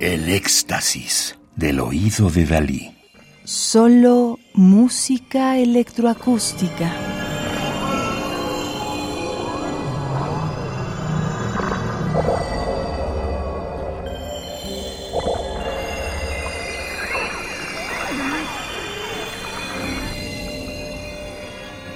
[0.00, 2.96] El éxtasis del oído de Dalí.
[3.42, 6.92] Solo música electroacústica.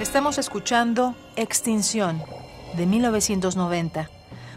[0.01, 2.21] Estamos escuchando Extinción
[2.75, 4.09] de 1990,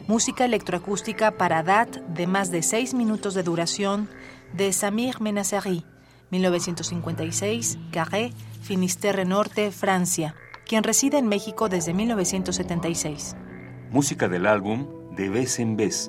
[0.06, 4.09] música electroacústica para DAT de más de seis minutos de duración
[4.52, 5.84] de Samir Menasseri,
[6.30, 8.32] 1956, Carré,
[8.62, 13.37] Finisterre Norte, Francia, quien reside en México desde 1976.
[13.91, 16.09] Música del álbum De vez en vez,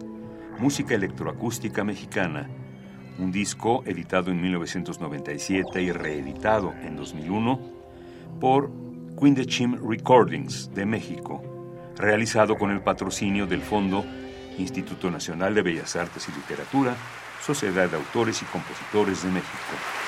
[0.60, 2.50] música electroacústica mexicana,
[3.18, 7.60] un disco editado en 1997 y reeditado en 2001
[8.40, 8.72] por
[9.20, 11.57] Quindechim Recordings de México,
[11.98, 14.06] realizado con el patrocinio del Fondo
[14.58, 16.96] Instituto Nacional de Bellas Artes y Literatura,
[17.46, 20.07] Sociedad de Autores y Compositores de México.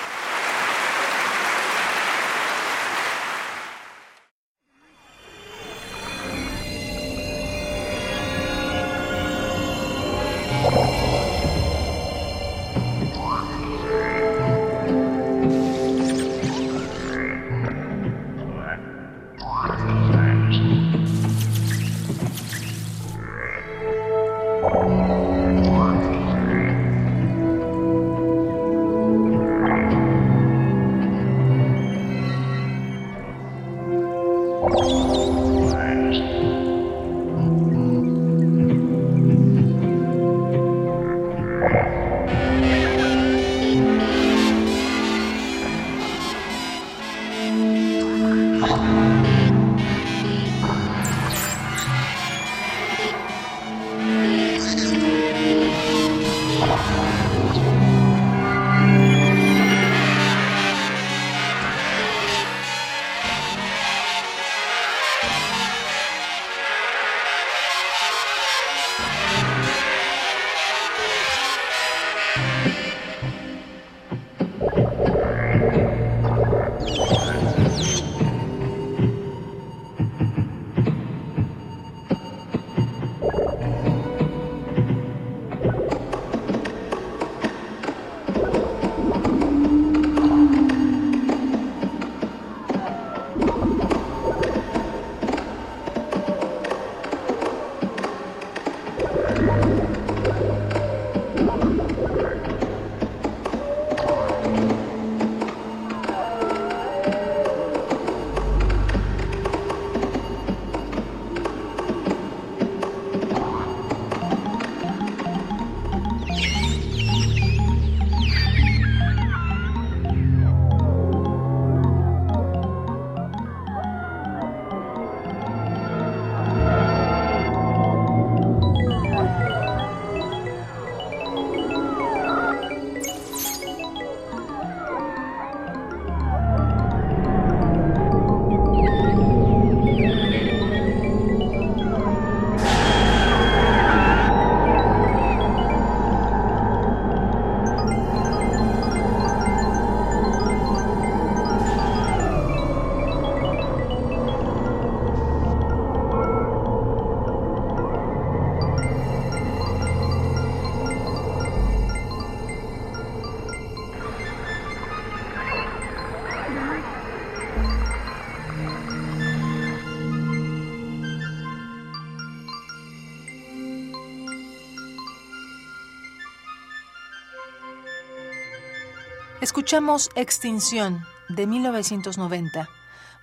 [179.42, 182.68] Escuchamos Extinción de 1990,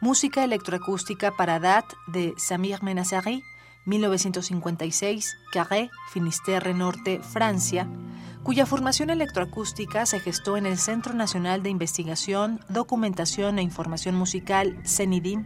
[0.01, 3.43] música electroacústica para DAT de Samir Menasseri,
[3.85, 7.87] 1956, Carré, Finisterre Norte, Francia,
[8.43, 14.79] cuya formación electroacústica se gestó en el Centro Nacional de Investigación, Documentación e Información Musical,
[14.87, 15.45] CENIDIM,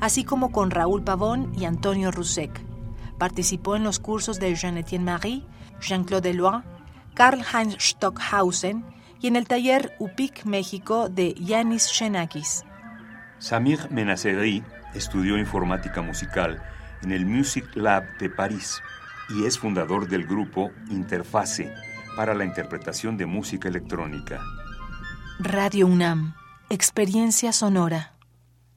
[0.00, 2.58] así como con Raúl Pavón y Antonio Roussec.
[3.18, 5.44] Participó en los cursos de Jean-Étienne Marie,
[5.82, 6.64] Jean-Claude Delois,
[7.12, 12.64] Karl-Heinz Stockhausen y en el taller UPIC México de Yanis Xenakis.
[13.38, 14.62] Samir Menaceri
[14.94, 16.62] estudió informática musical
[17.02, 18.80] en el Music Lab de París
[19.28, 21.72] y es fundador del grupo Interface
[22.16, 24.40] para la interpretación de música electrónica.
[25.38, 26.34] Radio UNAM,
[26.68, 28.17] experiencia sonora.